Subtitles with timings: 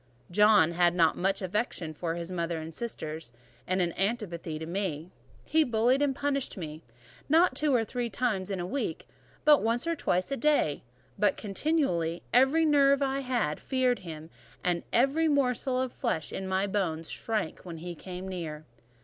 [0.31, 3.31] John had not much affection for his mother and sisters,
[3.67, 5.11] and an antipathy to me.
[5.45, 6.81] He bullied and punished me;
[7.29, 9.07] not two or three times in the week,
[9.45, 10.83] nor once or twice in the day,
[11.19, 14.31] but continually: every nerve I had feared him,
[14.63, 18.65] and every morsel of flesh in my bones shrank when he came near.